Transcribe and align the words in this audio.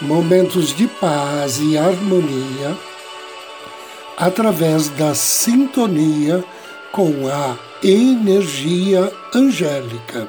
momentos 0.00 0.74
de 0.74 0.86
paz 0.86 1.58
e 1.60 1.78
harmonia 1.78 2.76
através 4.16 4.88
da 4.90 5.14
sintonia 5.14 6.44
com 6.92 7.28
a 7.28 7.58
energia 7.82 9.12
angélica. 9.34 10.28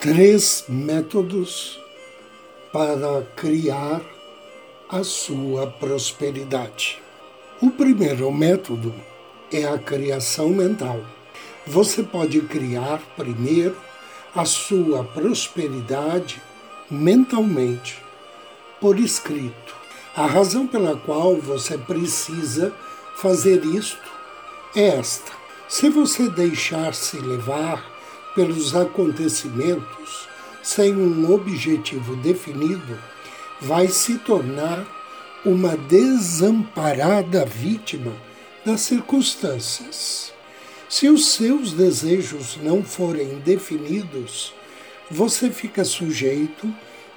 Três 0.00 0.64
métodos 0.68 1.80
para 2.72 3.22
criar 3.36 4.02
a 4.88 5.02
sua 5.02 5.66
prosperidade. 5.66 7.03
O 7.62 7.70
primeiro 7.70 8.30
método 8.32 8.92
é 9.52 9.64
a 9.64 9.78
criação 9.78 10.48
mental. 10.48 11.00
Você 11.64 12.02
pode 12.02 12.40
criar 12.40 13.00
primeiro 13.16 13.76
a 14.34 14.44
sua 14.44 15.04
prosperidade 15.04 16.42
mentalmente, 16.90 18.02
por 18.80 18.98
escrito. 18.98 19.74
A 20.16 20.26
razão 20.26 20.66
pela 20.66 20.96
qual 20.96 21.36
você 21.36 21.78
precisa 21.78 22.74
fazer 23.16 23.64
isto 23.64 24.12
é 24.74 24.98
esta: 24.98 25.30
se 25.68 25.88
você 25.88 26.28
deixar-se 26.28 27.16
levar 27.18 27.84
pelos 28.34 28.74
acontecimentos 28.74 30.28
sem 30.60 30.96
um 30.96 31.32
objetivo 31.32 32.16
definido, 32.16 32.98
vai 33.60 33.86
se 33.86 34.18
tornar 34.18 34.84
uma 35.44 35.76
desamparada 35.76 37.44
vítima 37.44 38.12
das 38.64 38.80
circunstâncias. 38.80 40.32
Se 40.88 41.08
os 41.08 41.28
seus 41.28 41.72
desejos 41.72 42.58
não 42.62 42.82
forem 42.82 43.40
definidos, 43.40 44.54
você 45.10 45.50
fica 45.50 45.84
sujeito 45.84 46.72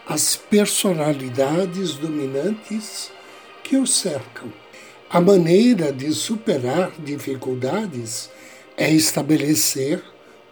às 0.05 0.35
personalidades 0.35 1.93
dominantes 1.93 3.11
que 3.63 3.77
o 3.77 3.87
cercam. 3.87 4.51
A 5.09 5.21
maneira 5.21 5.93
de 5.93 6.13
superar 6.13 6.91
dificuldades 6.99 8.29
é 8.75 8.91
estabelecer 8.91 10.03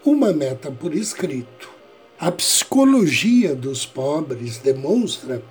uma 0.03 0.31
meta 0.31 0.71
por 0.71 0.95
escrito. 0.95 1.69
A 2.17 2.31
psicologia 2.31 3.53
dos 3.53 3.85
pobres 3.85 4.59
demonstra 4.59 5.43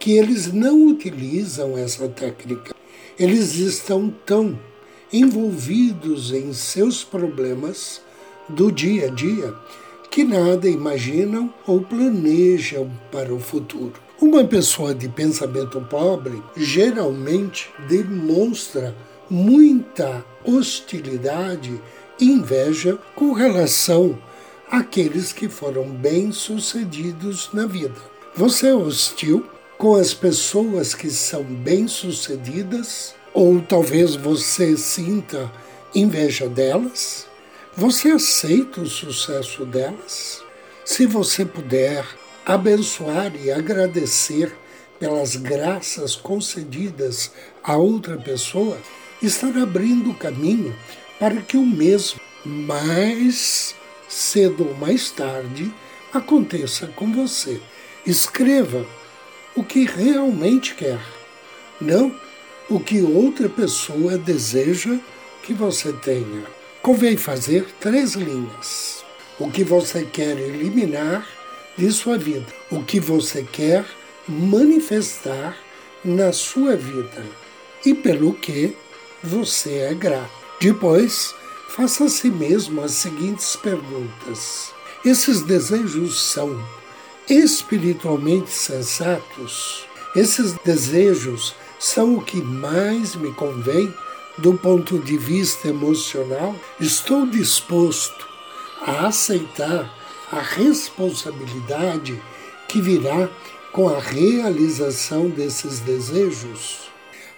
que 0.00 0.16
eles 0.16 0.50
não 0.50 0.86
utilizam 0.86 1.76
essa 1.76 2.08
técnica. 2.08 2.74
Eles 3.18 3.56
estão 3.56 4.12
tão 4.24 4.58
envolvidos 5.12 6.32
em 6.32 6.54
seus 6.54 7.04
problemas 7.04 8.00
do 8.48 8.72
dia 8.72 9.08
a 9.08 9.10
dia 9.10 9.54
que 10.10 10.24
nada 10.24 10.68
imaginam 10.68 11.52
ou 11.66 11.82
planejam 11.82 12.90
para 13.12 13.32
o 13.32 13.38
futuro. 13.38 13.92
Uma 14.20 14.42
pessoa 14.42 14.94
de 14.94 15.08
pensamento 15.08 15.80
pobre 15.82 16.42
geralmente 16.56 17.70
demonstra 17.88 18.96
muita 19.28 20.24
hostilidade 20.44 21.80
e 22.18 22.24
inveja 22.24 22.98
com 23.14 23.32
relação 23.32 24.18
àqueles 24.70 25.32
que 25.32 25.48
foram 25.48 25.84
bem-sucedidos 25.84 27.50
na 27.52 27.66
vida. 27.66 28.00
Você 28.34 28.68
é 28.68 28.74
hostil 28.74 29.46
com 29.80 29.94
as 29.94 30.12
pessoas 30.12 30.94
que 30.94 31.08
são 31.08 31.42
bem-sucedidas, 31.42 33.14
ou 33.32 33.62
talvez 33.62 34.14
você 34.14 34.76
sinta 34.76 35.50
inveja 35.94 36.50
delas? 36.50 37.26
Você 37.74 38.10
aceita 38.10 38.82
o 38.82 38.86
sucesso 38.86 39.64
delas? 39.64 40.44
Se 40.84 41.06
você 41.06 41.46
puder 41.46 42.04
abençoar 42.44 43.32
e 43.34 43.50
agradecer 43.50 44.54
pelas 44.98 45.36
graças 45.36 46.14
concedidas 46.14 47.32
a 47.64 47.78
outra 47.78 48.18
pessoa, 48.18 48.76
estar 49.22 49.56
abrindo 49.56 50.10
o 50.10 50.14
caminho 50.14 50.76
para 51.18 51.40
que 51.40 51.56
o 51.56 51.64
mesmo, 51.64 52.20
mais 52.44 53.74
cedo 54.06 54.68
ou 54.68 54.74
mais 54.76 55.10
tarde, 55.10 55.72
aconteça 56.12 56.86
com 56.88 57.10
você. 57.10 57.58
Escreva 58.04 58.84
o 59.60 59.64
que 59.64 59.84
realmente 59.84 60.74
quer, 60.74 60.98
não 61.78 62.14
o 62.70 62.80
que 62.80 63.02
outra 63.02 63.46
pessoa 63.46 64.16
deseja 64.16 64.98
que 65.42 65.52
você 65.52 65.92
tenha. 65.92 66.44
Convém 66.80 67.18
fazer 67.18 67.66
três 67.78 68.14
linhas. 68.14 69.04
O 69.38 69.50
que 69.50 69.62
você 69.62 70.06
quer 70.06 70.38
eliminar 70.38 71.26
de 71.76 71.92
sua 71.92 72.16
vida, 72.16 72.46
o 72.70 72.82
que 72.82 72.98
você 72.98 73.42
quer 73.42 73.84
manifestar 74.26 75.58
na 76.02 76.32
sua 76.32 76.74
vida 76.74 77.22
e 77.84 77.92
pelo 77.92 78.32
que 78.32 78.74
você 79.22 79.80
é 79.90 79.94
grato. 79.94 80.30
Depois, 80.58 81.34
faça 81.68 82.04
a 82.04 82.08
si 82.08 82.30
mesmo 82.30 82.80
as 82.80 82.92
seguintes 82.92 83.56
perguntas: 83.56 84.72
Esses 85.04 85.42
desejos 85.42 86.18
são 86.18 86.58
espiritualmente 87.30 88.50
sensatos, 88.50 89.86
esses 90.16 90.52
desejos 90.64 91.54
são 91.78 92.16
o 92.16 92.22
que 92.22 92.42
mais 92.42 93.14
me 93.14 93.32
convém 93.32 93.94
do 94.38 94.54
ponto 94.54 94.98
de 94.98 95.16
vista 95.16 95.68
emocional. 95.68 96.56
Estou 96.80 97.26
disposto 97.26 98.28
a 98.82 99.06
aceitar 99.06 99.94
a 100.32 100.40
responsabilidade 100.40 102.20
que 102.66 102.80
virá 102.80 103.28
com 103.72 103.88
a 103.88 104.00
realização 104.00 105.28
desses 105.28 105.78
desejos, 105.80 106.90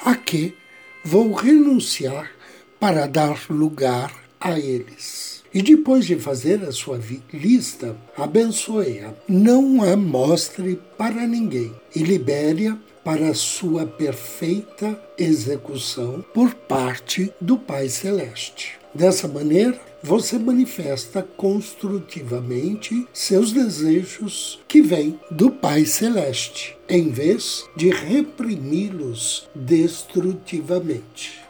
a 0.03 0.15
que 0.15 0.57
vou 1.05 1.35
renunciar 1.35 2.31
para 2.81 3.07
dar 3.07 3.39
lugar 3.51 4.13
a 4.41 4.59
eles. 4.59 5.42
E 5.55 5.61
depois 5.61 6.07
de 6.07 6.17
fazer 6.17 6.63
a 6.65 6.73
sua 6.73 6.99
lista, 7.33 7.97
abençoe-a. 8.17 9.13
Não 9.29 9.83
a 9.83 9.97
mostre 9.97 10.81
para 10.97 11.27
ninguém 11.27 11.73
e 11.95 12.03
libere-a 12.03 12.79
para 13.05 13.35
sua 13.35 13.85
perfeita 13.85 14.99
execução 15.19 16.25
por 16.33 16.55
parte 16.55 17.33
do 17.41 17.59
Pai 17.59 17.89
Celeste. 17.89 18.79
Dessa 18.95 19.27
maneira, 19.27 19.79
você 20.03 20.39
manifesta 20.39 21.23
construtivamente 21.37 23.07
seus 23.13 23.53
desejos 23.53 24.61
que 24.67 24.83
vêm 24.83 25.19
do 25.31 25.51
Pai 25.51 25.85
Celeste, 25.87 26.77
em 26.89 27.11
vez 27.11 27.65
de 27.77 27.89
reprimi-los 27.91 29.49
destrutivamente. 29.55 31.42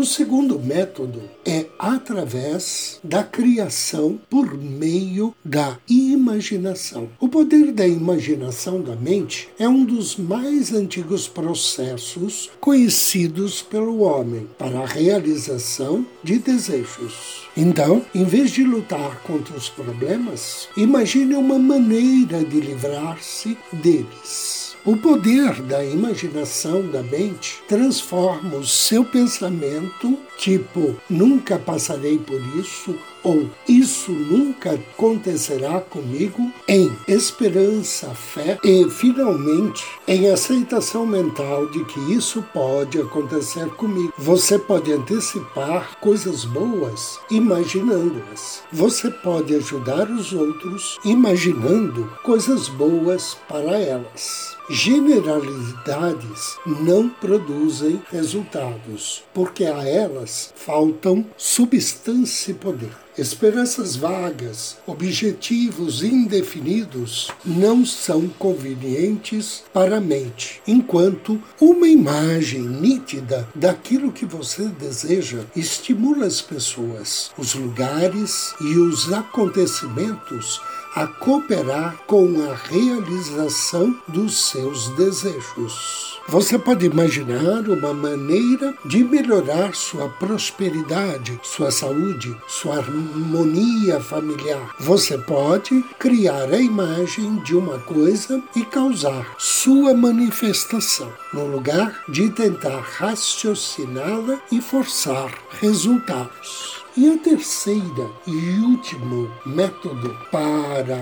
O 0.00 0.04
segundo 0.06 0.58
método 0.58 1.20
é 1.44 1.66
através 1.78 2.98
da 3.04 3.22
criação 3.22 4.18
por 4.30 4.56
meio 4.56 5.34
da 5.44 5.76
imaginação. 5.86 7.10
O 7.20 7.28
poder 7.28 7.70
da 7.70 7.86
imaginação 7.86 8.80
da 8.80 8.96
mente 8.96 9.50
é 9.58 9.68
um 9.68 9.84
dos 9.84 10.16
mais 10.16 10.72
antigos 10.72 11.28
processos 11.28 12.50
conhecidos 12.58 13.60
pelo 13.60 14.00
homem 14.00 14.48
para 14.56 14.78
a 14.80 14.86
realização 14.86 16.06
de 16.24 16.38
desejos. 16.38 17.46
Então, 17.54 18.02
em 18.14 18.24
vez 18.24 18.52
de 18.52 18.64
lutar 18.64 19.20
contra 19.24 19.54
os 19.54 19.68
problemas, 19.68 20.66
imagine 20.78 21.34
uma 21.34 21.58
maneira 21.58 22.42
de 22.42 22.58
livrar-se 22.58 23.54
deles. 23.70 24.69
O 24.82 24.96
poder 24.96 25.60
da 25.62 25.84
imaginação 25.84 26.88
da 26.90 27.02
mente 27.02 27.62
transforma 27.68 28.56
o 28.56 28.66
seu 28.66 29.04
pensamento, 29.04 30.18
tipo, 30.40 30.96
nunca 31.08 31.58
passarei 31.58 32.18
por 32.18 32.40
isso, 32.56 32.96
ou 33.22 33.48
isso 33.68 34.10
nunca 34.10 34.72
acontecerá 34.72 35.80
comigo, 35.80 36.50
em 36.66 36.90
esperança, 37.06 38.08
fé 38.14 38.58
e, 38.64 38.88
finalmente, 38.88 39.84
em 40.08 40.30
aceitação 40.30 41.04
mental 41.04 41.66
de 41.66 41.84
que 41.84 42.00
isso 42.14 42.42
pode 42.54 42.98
acontecer 42.98 43.66
comigo. 43.70 44.14
Você 44.16 44.58
pode 44.58 44.90
antecipar 44.90 45.98
coisas 46.00 46.46
boas 46.46 47.18
imaginando-as. 47.30 48.62
Você 48.72 49.10
pode 49.10 49.54
ajudar 49.54 50.08
os 50.10 50.32
outros 50.32 50.98
imaginando 51.04 52.10
coisas 52.24 52.68
boas 52.68 53.36
para 53.46 53.78
elas. 53.78 54.56
Generalidades 54.70 56.56
não 56.64 57.08
produzem 57.08 58.00
resultados, 58.08 59.24
porque 59.34 59.64
a 59.64 59.84
elas 59.84 60.29
faltam 60.54 61.26
substância 61.36 62.52
e 62.52 62.54
poder. 62.54 62.90
Esperanças 63.18 63.96
vagas, 63.96 64.78
objetivos 64.86 66.02
indefinidos 66.02 67.30
não 67.44 67.84
são 67.84 68.28
convenientes 68.28 69.62
para 69.74 69.98
a 69.98 70.00
mente, 70.00 70.62
enquanto 70.66 71.42
uma 71.60 71.86
imagem 71.86 72.62
nítida 72.62 73.46
daquilo 73.54 74.12
que 74.12 74.24
você 74.24 74.68
deseja 74.68 75.40
estimula 75.54 76.24
as 76.24 76.40
pessoas, 76.40 77.30
os 77.36 77.54
lugares 77.54 78.54
e 78.60 78.78
os 78.78 79.12
acontecimentos 79.12 80.60
a 80.94 81.06
cooperar 81.06 81.96
com 82.06 82.50
a 82.50 82.54
realização 82.54 83.96
dos 84.08 84.48
seus 84.48 84.88
desejos. 84.90 86.20
Você 86.28 86.58
pode 86.58 86.86
imaginar 86.86 87.68
uma 87.68 87.92
maneira 87.92 88.74
de 88.84 89.02
melhorar 89.02 89.74
sua 89.74 90.08
prosperidade, 90.08 91.40
sua 91.42 91.70
saúde, 91.70 92.36
sua 92.46 92.76
harmonia 92.76 93.98
familiar. 94.00 94.74
Você 94.78 95.18
pode 95.18 95.82
criar 95.98 96.52
a 96.52 96.60
imagem 96.60 97.36
de 97.42 97.56
uma 97.56 97.78
coisa 97.80 98.42
e 98.54 98.64
causar 98.64 99.34
sua 99.38 99.92
manifestação, 99.92 101.12
no 101.32 101.46
lugar 101.46 102.04
de 102.08 102.30
tentar 102.30 102.80
raciociná-la 102.80 104.40
e 104.52 104.60
forçar 104.60 105.32
resultados. 105.60 106.79
E 106.96 107.08
a 107.08 107.16
terceira 107.18 108.10
e 108.26 108.58
último 108.60 109.30
método 109.46 110.16
para 110.30 111.00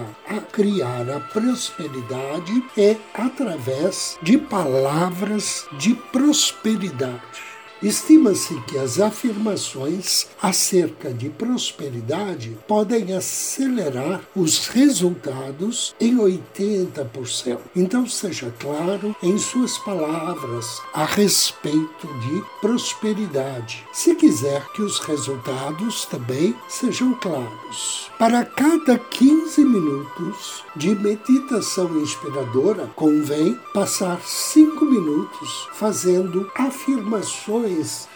criar 0.53 1.09
a 1.09 1.19
prosperidade 1.19 2.63
é 2.77 2.97
através 3.15 4.19
de 4.23 4.37
palavras 4.37 5.67
de 5.79 5.95
prosperidade. 5.95 7.48
Estima-se 7.81 8.61
que 8.63 8.77
as 8.77 8.99
afirmações 8.99 10.27
acerca 10.43 11.13
de 11.13 11.29
prosperidade 11.31 12.59
podem 12.67 13.13
acelerar 13.13 14.21
os 14.35 14.67
resultados 14.67 15.95
em 16.01 16.17
80%. 16.17 17.59
Então, 17.77 18.05
seja 18.07 18.53
claro 18.59 19.15
em 19.23 19.39
suas 19.39 19.79
palavras 19.79 20.83
a 20.93 21.05
respeito 21.05 22.07
de 22.07 22.43
prosperidade, 22.61 23.87
se 23.93 24.15
quiser 24.17 24.67
que 24.73 24.83
os 24.83 24.99
resultados 24.99 26.05
também 26.07 26.57
sejam 26.69 27.15
claros. 27.15 28.11
Para 28.19 28.45
cada 28.45 28.99
15 28.99 29.65
minutos 29.65 30.65
de 30.75 30.97
meditação 30.97 31.97
inspiradora, 32.01 32.91
convém 32.97 33.57
passar 33.73 34.21
5 34.21 34.85
minutos 34.85 35.69
fazendo 35.75 36.51
afirmações 36.57 37.68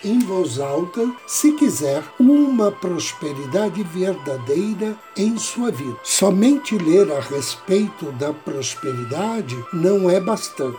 em 0.05 0.19
voz 0.21 0.59
alta 0.59 1.13
se 1.27 1.53
quiser 1.53 2.03
uma 2.19 2.71
prosperidade 2.71 3.83
verdadeira 3.83 4.97
em 5.17 5.37
sua 5.37 5.71
vida. 5.71 5.97
Somente 6.03 6.77
ler 6.79 7.11
a 7.13 7.21
respeito 7.21 8.11
da 8.13 8.33
prosperidade 8.33 9.57
não 9.73 10.09
é 10.11 10.21
bastante. 10.21 10.77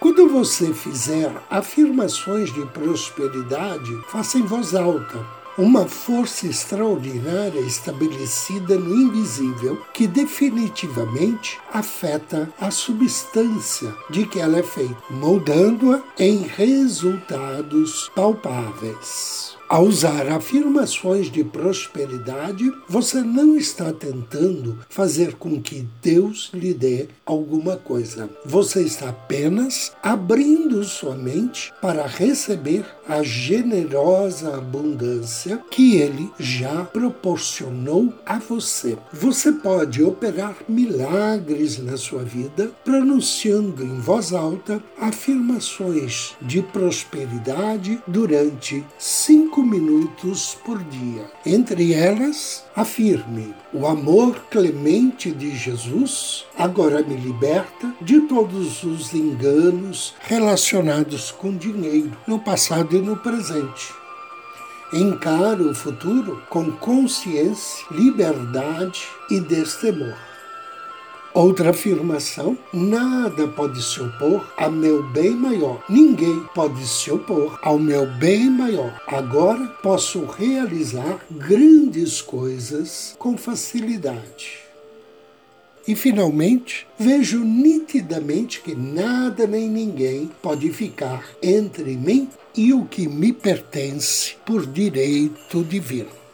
Quando 0.00 0.28
você 0.28 0.74
fizer 0.74 1.32
afirmações 1.50 2.52
de 2.52 2.64
prosperidade, 2.66 3.96
faça 4.08 4.38
em 4.38 4.42
voz 4.42 4.74
alta 4.74 5.35
uma 5.58 5.86
força 5.86 6.46
extraordinária 6.46 7.60
estabelecida 7.60 8.76
no 8.78 8.94
invisível 8.94 9.82
que 9.92 10.06
definitivamente 10.06 11.58
afeta 11.72 12.48
a 12.60 12.70
substância 12.70 13.94
de 14.10 14.26
que 14.26 14.38
ela 14.38 14.58
é 14.58 14.62
feita, 14.62 14.96
moldando-a 15.10 16.02
em 16.18 16.42
resultados 16.42 18.10
palpáveis. 18.14 19.55
Ao 19.68 19.82
usar 19.82 20.28
afirmações 20.28 21.28
de 21.28 21.42
prosperidade, 21.42 22.72
você 22.88 23.20
não 23.20 23.56
está 23.56 23.92
tentando 23.92 24.78
fazer 24.88 25.34
com 25.34 25.60
que 25.60 25.84
Deus 26.00 26.50
lhe 26.54 26.72
dê 26.72 27.08
alguma 27.24 27.76
coisa. 27.76 28.30
Você 28.44 28.82
está 28.82 29.08
apenas 29.08 29.92
abrindo 30.00 30.84
sua 30.84 31.16
mente 31.16 31.72
para 31.82 32.06
receber 32.06 32.86
a 33.08 33.24
generosa 33.24 34.56
abundância 34.56 35.60
que 35.68 35.96
Ele 35.96 36.30
já 36.38 36.84
proporcionou 36.84 38.14
a 38.24 38.38
você. 38.38 38.96
Você 39.12 39.50
pode 39.50 40.00
operar 40.00 40.54
milagres 40.68 41.78
na 41.78 41.96
sua 41.96 42.22
vida 42.22 42.70
pronunciando 42.84 43.82
em 43.82 43.98
voz 43.98 44.32
alta 44.32 44.80
afirmações 44.96 46.36
de 46.40 46.62
prosperidade 46.62 48.00
durante 48.06 48.84
cinco 48.96 49.55
cinco 49.56 49.62
minutos 49.62 50.58
por 50.64 50.82
dia. 50.84 51.30
Entre 51.44 51.94
elas, 51.94 52.64
afirme: 52.74 53.54
o 53.72 53.86
amor 53.86 54.38
clemente 54.50 55.30
de 55.30 55.56
Jesus 55.56 56.44
agora 56.58 57.02
me 57.02 57.16
liberta 57.16 57.94
de 58.02 58.20
todos 58.22 58.82
os 58.84 59.14
enganos 59.14 60.14
relacionados 60.20 61.30
com 61.30 61.56
dinheiro, 61.56 62.12
no 62.26 62.38
passado 62.38 62.94
e 62.94 63.00
no 63.00 63.16
presente. 63.16 63.94
Encaro 64.92 65.70
o 65.70 65.74
futuro 65.74 66.42
com 66.50 66.70
consciência, 66.72 67.86
liberdade 67.90 69.08
e 69.30 69.40
destemor. 69.40 70.25
Outra 71.36 71.68
afirmação: 71.68 72.56
nada 72.72 73.46
pode 73.46 73.82
se 73.84 74.00
opor 74.00 74.50
a 74.56 74.70
meu 74.70 75.02
bem 75.02 75.32
maior. 75.32 75.84
Ninguém 75.86 76.40
pode 76.54 76.88
se 76.88 77.10
opor 77.10 77.58
ao 77.60 77.78
meu 77.78 78.06
bem 78.06 78.48
maior. 78.48 79.02
Agora 79.06 79.66
posso 79.82 80.24
realizar 80.24 81.20
grandes 81.30 82.22
coisas 82.22 83.14
com 83.18 83.36
facilidade. 83.36 84.60
E 85.86 85.94
finalmente, 85.94 86.86
vejo 86.98 87.44
nitidamente 87.44 88.62
que 88.62 88.74
nada 88.74 89.46
nem 89.46 89.68
ninguém 89.68 90.30
pode 90.40 90.70
ficar 90.70 91.22
entre 91.42 91.98
mim 91.98 92.30
e 92.56 92.72
o 92.72 92.86
que 92.86 93.06
me 93.06 93.30
pertence 93.30 94.36
por 94.46 94.64
direito 94.64 95.62
divino. 95.62 96.25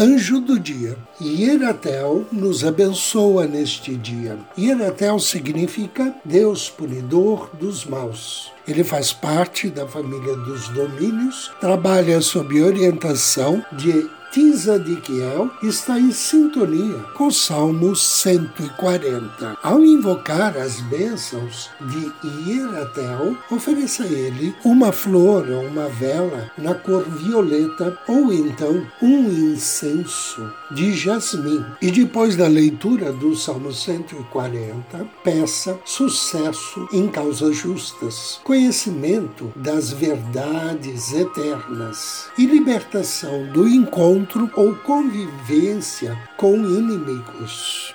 Anjo 0.00 0.40
do 0.40 0.58
dia. 0.58 0.96
Hieratel 1.20 2.24
nos 2.32 2.64
abençoa 2.64 3.44
neste 3.46 3.94
dia. 3.94 4.38
Hieratel 4.56 5.18
significa 5.18 6.14
Deus 6.24 6.70
punidor 6.70 7.50
dos 7.52 7.84
maus. 7.84 8.50
Ele 8.66 8.82
faz 8.82 9.12
parte 9.12 9.68
da 9.68 9.86
família 9.86 10.34
dos 10.36 10.70
domínios, 10.70 11.52
trabalha 11.60 12.22
sob 12.22 12.62
orientação 12.62 13.62
de 13.72 14.08
Tisa 14.30 14.78
de 14.78 14.94
Kiel 14.94 15.50
está 15.60 15.98
em 15.98 16.12
sintonia 16.12 17.00
com 17.16 17.26
o 17.26 17.32
Salmo 17.32 17.96
140. 17.96 19.58
Ao 19.60 19.80
invocar 19.80 20.56
as 20.56 20.80
bênçãos 20.82 21.68
de 21.80 22.12
Hieratel, 22.48 23.36
ofereça 23.50 24.04
a 24.04 24.06
ele 24.06 24.54
uma 24.64 24.92
flor 24.92 25.50
ou 25.50 25.66
uma 25.66 25.88
vela 25.88 26.48
na 26.56 26.76
cor 26.76 27.02
violeta 27.02 27.98
ou 28.06 28.32
então 28.32 28.86
um 29.02 29.52
incenso 29.52 30.48
de 30.70 30.92
jasmim. 30.92 31.64
E 31.82 31.90
depois 31.90 32.36
da 32.36 32.46
leitura 32.46 33.12
do 33.12 33.34
Salmo 33.34 33.72
140, 33.72 35.08
peça 35.24 35.76
sucesso 35.84 36.88
em 36.92 37.08
causas 37.08 37.56
justas, 37.56 38.40
conhecimento 38.44 39.52
das 39.56 39.90
verdades 39.90 41.12
eternas 41.12 42.28
e 42.38 42.46
libertação 42.46 43.50
do 43.52 43.66
encontro 43.66 44.19
encontro 44.20 44.50
ou 44.54 44.74
convivência 44.76 46.16
com 46.36 46.54
inimigos. 46.56 47.94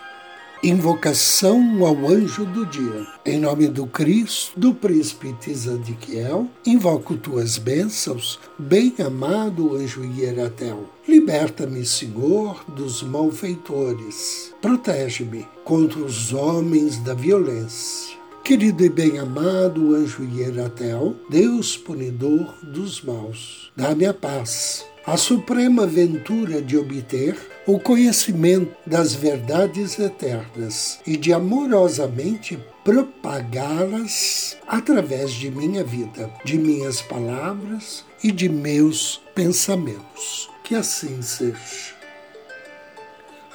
Invocação 0.64 1.86
ao 1.86 2.08
anjo 2.08 2.46
do 2.46 2.66
dia. 2.66 3.06
Em 3.24 3.40
nome 3.40 3.68
do 3.68 3.86
Cristo, 3.86 4.60
do 4.60 4.74
príncipe 4.74 5.34
Tzadikiel, 5.34 6.48
invoco 6.66 7.16
tuas 7.16 7.60
bênçãos, 7.60 8.40
bem-amado 8.58 9.76
anjo 9.76 10.04
Hieratel. 10.04 10.86
Liberta-me, 11.08 11.86
Senhor, 11.86 12.64
dos 12.68 13.04
malfeitores. 13.04 14.54
Protege-me 14.60 15.46
contra 15.64 16.00
os 16.00 16.34
homens 16.34 16.98
da 16.98 17.14
violência 17.14 18.25
Querido 18.46 18.86
e 18.86 18.90
bem-amado 18.90 19.96
anjo 19.96 20.24
Hieratel, 20.24 21.16
Deus 21.32 21.76
punidor 21.76 22.56
dos 22.62 23.02
maus, 23.02 23.72
dá-me 23.76 24.06
a 24.06 24.14
paz, 24.14 24.86
a 25.04 25.18
suprema 25.18 25.88
ventura 25.88 26.62
de 26.62 26.78
obter 26.78 27.36
o 27.66 27.80
conhecimento 27.80 28.72
das 28.86 29.16
verdades 29.16 29.98
eternas 29.98 31.00
e 31.08 31.18
de 31.18 31.34
amorosamente 31.34 32.60
propagá-las 32.84 34.56
através 34.68 35.32
de 35.32 35.50
minha 35.50 35.84
vida, 35.84 36.32
de 36.46 36.60
minhas 36.60 37.02
palavras 37.02 38.06
e 38.24 38.32
de 38.32 38.48
meus 38.48 39.24
pensamentos. 39.34 40.52
Que 40.64 40.76
assim 40.76 41.20
seja. 41.24 41.95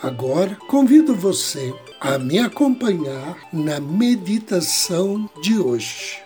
Agora 0.03 0.57
convido 0.67 1.15
você 1.15 1.75
a 2.01 2.19
me 2.19 2.39
acompanhar 2.39 3.37
na 3.53 3.79
meditação 3.79 5.29
de 5.43 5.59
hoje. 5.59 6.23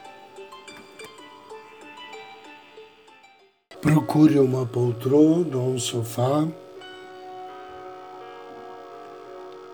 Procure 3.82 4.38
uma 4.38 4.64
poltrona 4.64 5.56
ou 5.56 5.70
um 5.70 5.78
sofá. 5.80 6.46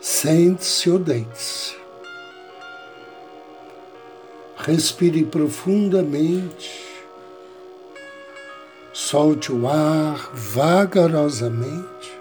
Sente-se 0.00 0.88
ou 0.88 0.98
deite-se. 0.98 1.76
Respire 4.56 5.26
profundamente. 5.26 6.86
Solte 8.94 9.52
o 9.52 9.68
ar 9.68 10.30
vagarosamente 10.32 12.19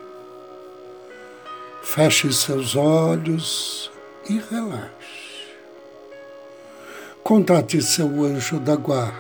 Feche 2.02 2.32
seus 2.32 2.78
olhos 2.78 3.92
e 4.30 4.42
relaxe. 4.50 5.50
Contate 7.22 7.82
seu 7.82 8.24
anjo 8.24 8.58
da 8.58 8.78
guarda. 8.78 9.20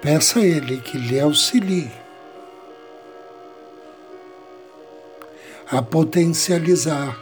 Peça 0.00 0.38
a 0.38 0.42
ele 0.42 0.80
que 0.80 0.96
lhe 0.96 1.20
auxilie 1.20 1.92
a 5.70 5.82
potencializar 5.82 7.14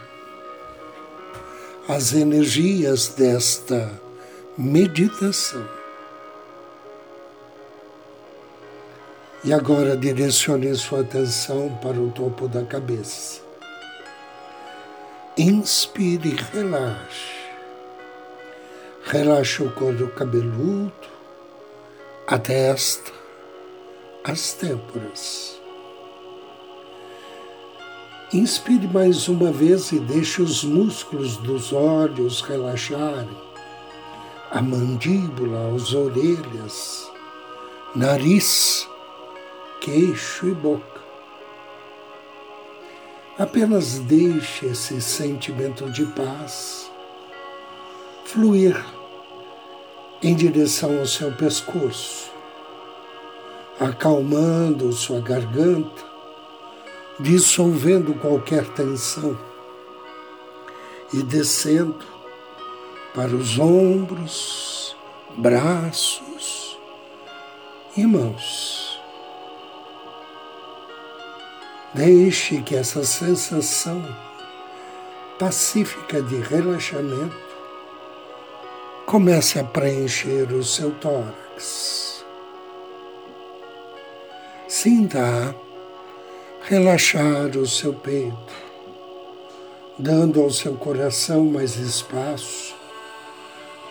as 1.89 2.13
energias 2.13 3.09
desta 3.09 3.91
meditação. 4.57 5.76
E 9.47 9.53
agora 9.53 9.95
direcione 9.95 10.75
sua 10.75 10.99
atenção 10.99 11.69
para 11.81 11.97
o 11.97 12.11
topo 12.11 12.49
da 12.49 12.65
cabeça. 12.65 13.39
Inspire 15.37 16.31
e 16.31 16.35
relaxe. 16.53 17.31
Relaxe 19.05 19.63
o 19.63 19.71
couro 19.71 20.09
cabeludo, 20.09 20.91
a 22.27 22.37
testa, 22.37 23.09
as 24.21 24.51
têmporas. 24.51 25.57
Inspire 28.33 28.85
mais 28.89 29.29
uma 29.29 29.49
vez 29.49 29.93
e 29.93 29.99
deixe 30.01 30.41
os 30.41 30.65
músculos 30.65 31.37
dos 31.37 31.71
olhos 31.71 32.41
relaxarem, 32.41 33.29
a 34.51 34.61
mandíbula, 34.61 35.73
as 35.73 35.93
orelhas, 35.93 37.09
nariz, 37.95 38.85
queixo 39.79 40.47
e 40.47 40.53
boca. 40.53 41.01
Apenas 43.37 43.99
deixe 43.99 44.65
esse 44.65 44.99
sentimento 44.99 45.89
de 45.91 46.05
paz 46.07 46.89
fluir 48.25 48.75
em 50.21 50.35
direção 50.35 50.97
ao 50.99 51.05
seu 51.05 51.31
pescoço, 51.31 52.31
acalmando 53.79 54.91
sua 54.91 55.21
garganta, 55.21 56.03
dissolvendo 57.19 58.13
qualquer 58.15 58.67
tensão 58.69 59.37
e 61.13 61.21
descendo 61.21 62.05
para 63.13 63.35
os 63.35 63.57
ombros, 63.57 64.95
braços 65.37 66.77
e 67.95 68.05
mãos. 68.05 68.86
Deixe 71.97 72.61
que 72.61 72.75
essa 72.75 73.03
sensação 73.03 74.05
pacífica 75.39 76.21
de 76.21 76.35
relaxamento 76.35 77.35
comece 79.07 79.57
a 79.57 79.63
preencher 79.63 80.43
o 80.53 80.63
seu 80.63 80.91
tórax. 80.91 82.23
Sinta 84.67 85.55
relaxar 86.61 87.57
o 87.57 87.65
seu 87.65 87.95
peito, 87.95 88.53
dando 89.97 90.43
ao 90.43 90.51
seu 90.51 90.75
coração 90.75 91.45
mais 91.45 91.77
espaço 91.77 92.75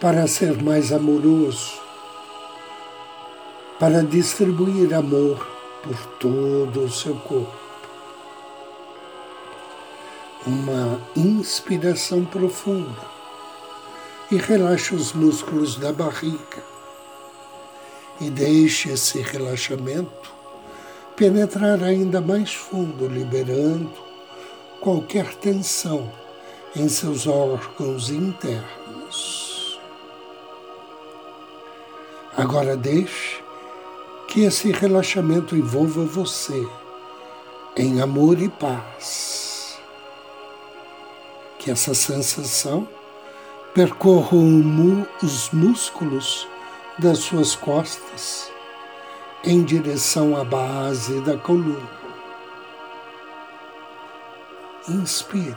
para 0.01 0.29
ser 0.29 0.63
mais 0.63 0.93
amoroso, 0.93 1.73
para 3.81 4.05
distribuir 4.05 4.95
amor 4.95 5.45
por 5.83 6.07
todo 6.21 6.85
o 6.85 6.89
seu 6.89 7.17
corpo 7.17 7.66
uma 10.47 11.01
inspiração 11.17 12.25
profunda 12.25 13.17
e 14.31 14.37
relaxe 14.37 14.95
os 14.95 15.13
músculos 15.13 15.77
da 15.77 15.93
barriga. 15.93 16.63
E 18.21 18.31
deixe 18.31 18.91
esse 18.91 19.21
relaxamento 19.21 20.33
penetrar 21.17 21.83
ainda 21.83 22.21
mais 22.21 22.55
fundo, 22.55 23.09
liberando 23.09 23.93
qualquer 24.81 25.35
tensão 25.35 26.11
em 26.75 26.89
seus 26.89 27.27
órgãos 27.27 28.09
internos. 28.09 29.81
Agora 32.37 32.77
deixe 32.77 33.43
que 34.29 34.43
esse 34.43 34.71
relaxamento 34.71 35.57
envolva 35.57 36.05
você 36.05 36.67
em 37.77 38.01
amor 38.01 38.41
e 38.41 38.49
paz 38.49 39.46
que 41.67 41.73
essa 41.73 41.95
sensação 41.95 42.87
percorra 43.75 44.37
os 45.21 45.51
músculos 45.51 46.47
das 46.97 47.19
suas 47.19 47.57
costas 47.57 48.53
em 49.43 49.65
direção 49.65 50.37
à 50.37 50.45
base 50.45 51.21
da 51.23 51.37
coluna. 51.37 51.91
Inspire. 54.89 55.57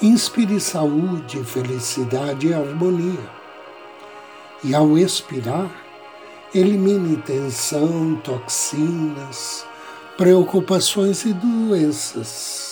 Inspire 0.00 0.60
saúde, 0.60 1.42
felicidade 1.42 2.46
e 2.46 2.54
harmonia. 2.54 3.28
E 4.62 4.72
ao 4.72 4.96
expirar, 4.96 5.68
elimine 6.54 7.16
tensão, 7.16 8.14
toxinas, 8.22 9.66
preocupações 10.16 11.24
e 11.24 11.32
doenças. 11.32 12.63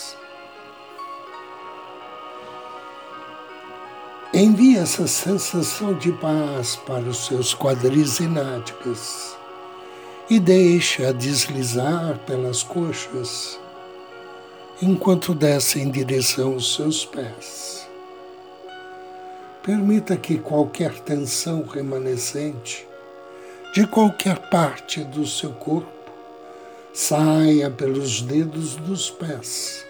Envie 4.34 4.78
essa 4.78 5.06
sensação 5.06 5.92
de 5.92 6.10
paz 6.10 6.74
para 6.86 7.02
os 7.02 7.26
seus 7.26 7.54
quadris 7.54 8.18
nádegas 8.18 9.36
e 10.30 10.40
deixe-a 10.40 11.12
deslizar 11.12 12.18
pelas 12.20 12.62
coxas 12.62 13.60
enquanto 14.80 15.34
desce 15.34 15.80
em 15.80 15.90
direção 15.90 16.54
aos 16.54 16.74
seus 16.74 17.04
pés. 17.04 17.86
Permita 19.62 20.16
que 20.16 20.38
qualquer 20.38 20.98
tensão 21.00 21.62
remanescente 21.66 22.88
de 23.74 23.86
qualquer 23.86 24.48
parte 24.48 25.04
do 25.04 25.26
seu 25.26 25.50
corpo 25.50 26.10
saia 26.94 27.68
pelos 27.68 28.22
dedos 28.22 28.76
dos 28.76 29.10
pés, 29.10 29.84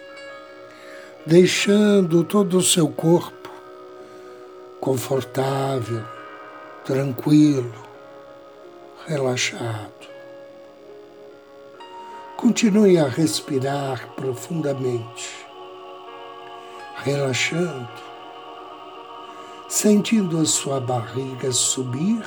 deixando 1.25 2.25
todo 2.25 2.57
o 2.57 2.61
seu 2.61 2.89
corpo 2.89 3.42
confortável, 4.83 6.03
tranquilo, 6.83 7.73
relaxado. 9.07 10.09
Continue 12.35 12.97
a 12.97 13.07
respirar 13.07 14.09
profundamente, 14.17 15.47
relaxando, 16.97 17.87
sentindo 19.69 20.37
a 20.37 20.43
sua 20.43 20.81
barriga 20.81 21.53
subir 21.53 22.21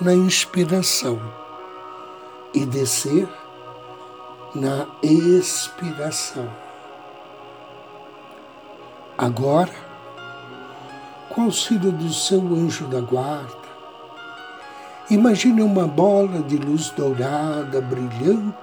na 0.00 0.12
inspiração 0.12 1.20
e 2.52 2.66
descer 2.66 3.28
na 4.56 4.88
expiração. 5.04 6.52
Agora, 9.16 9.89
com 11.30 11.42
o 11.42 11.44
auxílio 11.44 11.92
do 11.92 12.12
seu 12.12 12.40
anjo 12.40 12.86
da 12.86 13.00
guarda, 13.00 13.68
imagine 15.08 15.62
uma 15.62 15.86
bola 15.86 16.42
de 16.42 16.56
luz 16.56 16.90
dourada 16.90 17.80
brilhando 17.80 18.54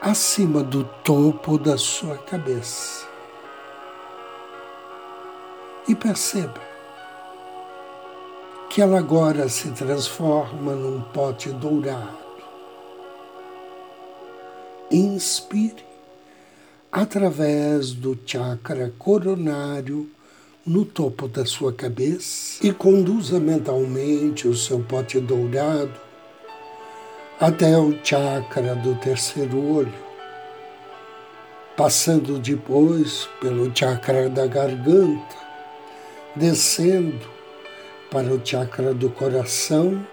acima 0.00 0.62
do 0.62 0.84
topo 1.04 1.58
da 1.58 1.76
sua 1.76 2.16
cabeça. 2.16 3.06
E 5.88 5.94
perceba 5.94 6.60
que 8.68 8.80
ela 8.80 8.98
agora 8.98 9.48
se 9.48 9.70
transforma 9.72 10.74
num 10.74 11.00
pote 11.00 11.50
dourado. 11.50 12.20
Inspire 14.90 15.84
através 16.92 17.92
do 17.92 18.18
chakra 18.24 18.92
coronário 18.98 20.08
no 20.66 20.84
topo 20.84 21.26
da 21.26 21.46
sua 21.46 21.72
cabeça 21.72 22.64
e 22.66 22.72
conduza 22.72 23.40
mentalmente 23.40 24.46
o 24.46 24.54
seu 24.54 24.80
pote 24.80 25.18
dourado 25.18 25.98
até 27.40 27.78
o 27.78 27.98
chakra 28.04 28.74
do 28.74 28.94
terceiro 28.96 29.58
olho, 29.58 29.94
passando 31.74 32.38
depois 32.38 33.26
pelo 33.40 33.74
chakra 33.74 34.28
da 34.28 34.46
garganta, 34.46 35.36
descendo 36.36 37.26
para 38.10 38.26
o 38.26 38.44
chakra 38.44 38.92
do 38.92 39.08
coração, 39.08 40.06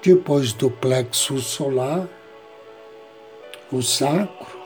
depois 0.00 0.52
do 0.52 0.70
plexo 0.70 1.38
solar, 1.38 2.06
o 3.72 3.82
sacro, 3.82 4.56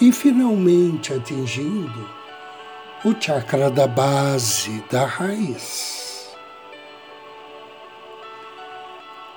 e 0.00 0.10
finalmente 0.10 1.12
atingindo 1.12 2.21
o 3.04 3.12
chakra 3.20 3.68
da 3.68 3.88
base, 3.88 4.84
da 4.88 5.04
raiz. 5.04 6.30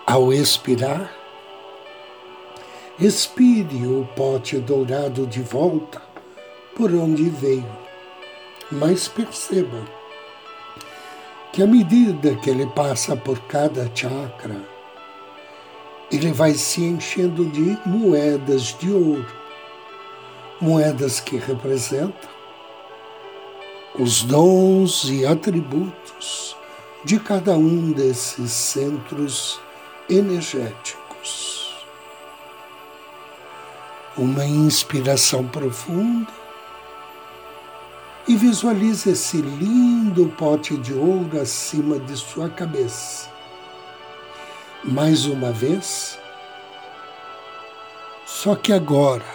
Ao 0.06 0.32
expirar, 0.32 1.12
expire 3.00 3.88
o 3.88 4.08
pote 4.16 4.60
dourado 4.60 5.26
de 5.26 5.42
volta 5.42 6.00
por 6.76 6.94
onde 6.94 7.28
veio, 7.28 7.66
mas 8.72 9.08
perceba 9.08 9.84
que 11.52 11.64
à 11.64 11.66
medida 11.66 12.36
que 12.36 12.52
ele 12.52 12.68
passa 12.68 13.16
por 13.16 13.40
cada 13.48 13.90
chakra, 13.96 14.62
ele 16.12 16.32
vai 16.32 16.54
se 16.54 16.84
enchendo 16.84 17.46
de 17.46 17.76
moedas 17.84 18.78
de 18.78 18.92
ouro, 18.92 19.26
moedas 20.62 21.20
que 21.20 21.38
representam 21.38 22.35
os 23.98 24.24
dons 24.24 25.06
e 25.06 25.26
atributos 25.26 26.56
de 27.06 27.18
cada 27.18 27.54
um 27.54 27.94
desses 27.94 28.52
centros 28.52 29.60
energéticos. 30.10 31.74
Uma 34.18 34.46
inspiração 34.46 35.48
profunda 35.48 36.28
e 38.28 38.36
visualize 38.36 39.10
esse 39.12 39.38
lindo 39.38 40.28
pote 40.38 40.76
de 40.78 40.94
ouro 40.94 41.40
acima 41.40 41.98
de 41.98 42.18
sua 42.18 42.50
cabeça. 42.50 43.30
Mais 44.84 45.26
uma 45.26 45.52
vez, 45.52 46.20
só 48.26 48.56
que 48.56 48.74
agora, 48.74 49.26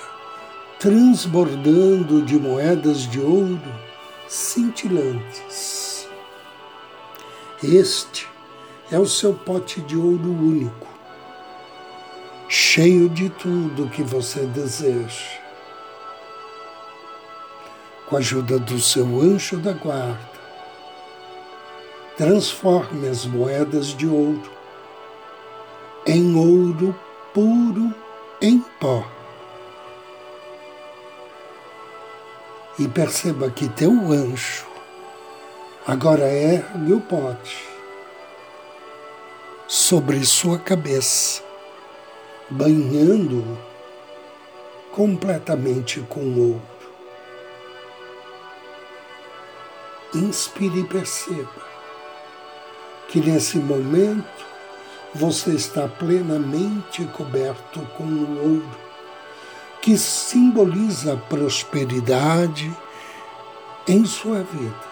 transbordando 0.78 2.22
de 2.22 2.38
moedas 2.38 3.08
de 3.08 3.20
ouro 3.20 3.89
cintilantes. 4.30 6.08
Este 7.64 8.28
é 8.92 8.96
o 8.96 9.04
seu 9.04 9.34
pote 9.34 9.80
de 9.80 9.96
ouro 9.96 10.30
único, 10.30 10.86
cheio 12.48 13.08
de 13.08 13.28
tudo 13.28 13.90
que 13.90 14.04
você 14.04 14.46
deseja 14.46 15.40
com 18.08 18.14
a 18.14 18.18
ajuda 18.20 18.60
do 18.60 18.78
seu 18.78 19.04
anjo 19.20 19.56
da 19.58 19.72
guarda, 19.72 20.30
transforme 22.16 23.08
as 23.08 23.26
moedas 23.26 23.88
de 23.88 24.06
ouro 24.06 24.50
em 26.06 26.36
ouro 26.36 26.94
puro 27.34 27.92
em 28.40 28.60
pó. 28.78 29.04
E 32.80 32.88
perceba 32.88 33.48
que 33.50 33.68
teu 33.68 33.92
anjo 34.10 34.66
agora 35.86 36.26
ergue 36.26 36.92
o 36.92 37.00
pote 37.00 37.68
sobre 39.68 40.24
sua 40.24 40.58
cabeça, 40.58 41.42
banhando-o 42.50 43.56
completamente 44.92 46.00
com 46.08 46.20
ouro. 46.36 46.80
inspire 50.14 50.80
e 50.80 50.84
perceba 50.84 51.70
que 53.08 53.20
nesse 53.20 53.58
momento 53.58 54.46
você 55.14 55.50
está 55.50 55.88
plenamente 55.88 57.04
coberto 57.06 57.80
com 57.96 58.04
ouro, 58.04 58.89
que 59.80 59.96
simboliza 59.96 61.16
prosperidade 61.28 62.70
em 63.88 64.04
sua 64.04 64.42
vida. 64.42 64.90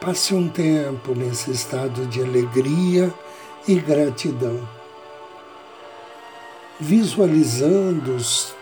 Passe 0.00 0.34
um 0.34 0.48
tempo 0.48 1.14
nesse 1.14 1.50
estado 1.50 2.06
de 2.06 2.22
alegria 2.22 3.12
e 3.66 3.74
gratidão, 3.74 4.66
visualizando 6.78 8.16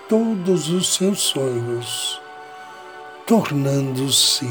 todos 0.09 0.71
os 0.71 0.95
seus 0.95 1.21
sonhos 1.21 2.21
tornando-se 3.27 4.47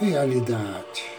realidade. 0.00 1.13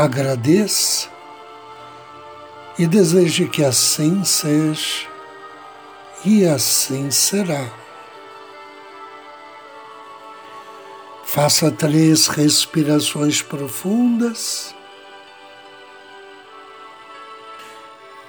Agradeça 0.00 1.08
e 2.78 2.86
deseje 2.86 3.48
que 3.48 3.64
assim 3.64 4.22
seja, 4.22 5.08
e 6.24 6.46
assim 6.46 7.10
será. 7.10 7.68
Faça 11.24 11.72
três 11.72 12.28
respirações 12.28 13.42
profundas 13.42 14.72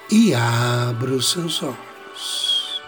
e 0.09 0.33
abra 0.33 1.11
os 1.11 1.29
seus 1.29 1.61
olhos. 1.61 2.81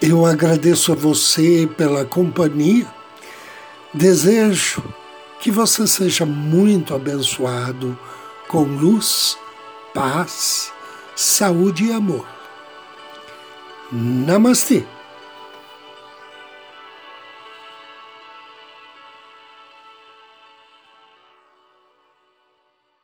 Eu 0.00 0.24
agradeço 0.24 0.92
a 0.92 0.94
você 0.94 1.68
pela 1.76 2.04
companhia. 2.04 3.01
Desejo 3.94 4.82
que 5.40 5.50
você 5.50 5.86
seja 5.86 6.24
muito 6.24 6.94
abençoado 6.94 7.98
com 8.48 8.62
luz, 8.62 9.36
paz, 9.92 10.72
saúde 11.14 11.84
e 11.84 11.92
amor. 11.92 12.26
Namastê! 13.90 14.84